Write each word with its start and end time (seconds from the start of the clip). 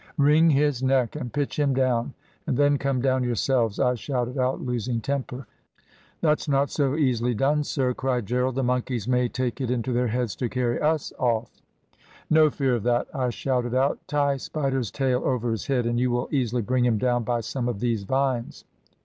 "`Wring 0.17 0.51
his 0.51 0.81
neck 0.81 1.15
and 1.15 1.31
pitch 1.31 1.59
him 1.59 1.75
down, 1.75 2.15
and 2.47 2.57
then 2.57 2.79
come 2.79 3.01
down 3.03 3.23
yourselves,' 3.23 3.79
I 3.79 3.93
shouted 3.93 4.35
out, 4.35 4.59
losing 4.59 4.99
temper. 4.99 5.45
"`That's 6.23 6.49
not 6.49 6.71
so 6.71 6.95
easily 6.95 7.35
done, 7.35 7.63
sir,' 7.63 7.93
cried 7.93 8.25
Gerald. 8.25 8.55
`The 8.55 8.65
monkeys 8.65 9.07
may 9.07 9.27
take 9.29 9.61
it 9.61 9.69
into 9.69 9.93
their 9.93 10.07
heads 10.07 10.35
to 10.37 10.49
carry 10.49 10.81
us 10.81 11.13
off.' 11.19 11.61
"`No 12.33 12.51
fear 12.51 12.73
of 12.73 12.81
that,' 12.81 13.09
I 13.13 13.29
shouted 13.29 13.75
out; 13.75 13.99
`tie 14.07 14.41
Spider's 14.41 14.89
tail 14.89 15.21
over 15.23 15.51
his 15.51 15.67
head 15.67 15.85
and 15.85 15.99
you 15.99 16.09
will 16.09 16.27
easily 16.31 16.63
bring 16.63 16.83
him 16.83 16.97
down 16.97 17.23
by 17.23 17.41
some 17.41 17.69
of 17.69 17.79
these 17.79 18.03
vines. 18.03 18.65